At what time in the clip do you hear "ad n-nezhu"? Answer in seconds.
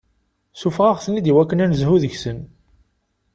1.63-1.95